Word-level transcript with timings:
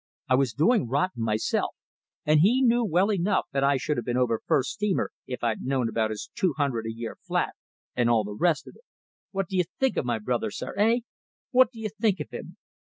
I 0.27 0.33
was 0.33 0.53
doing 0.53 0.89
rotten 0.89 1.21
myself, 1.23 1.75
and 2.25 2.39
he 2.39 2.63
knew 2.63 2.83
well 2.83 3.11
enough 3.11 3.45
that 3.51 3.63
I 3.63 3.77
should 3.77 3.97
have 3.97 4.03
been 4.07 4.17
over 4.17 4.41
first 4.47 4.71
steamer 4.71 5.11
if 5.27 5.43
I'd 5.43 5.61
known 5.61 5.87
about 5.87 6.09
his 6.09 6.31
two 6.33 6.55
hundred 6.57 6.87
a 6.87 6.91
year 6.91 7.17
flat, 7.21 7.53
and 7.95 8.09
all 8.09 8.23
the 8.23 8.33
rest 8.33 8.67
of 8.67 8.73
it. 8.75 8.83
What 9.29 9.47
do 9.47 9.55
you 9.55 9.63
think 9.79 9.97
of 9.97 10.05
my 10.05 10.17
brother, 10.17 10.49
sir, 10.49 10.73
eh? 10.75 11.01
What 11.51 11.71
do 11.71 11.79
you 11.79 11.89
think 11.99 12.19
of 12.19 12.31
him? 12.31 12.57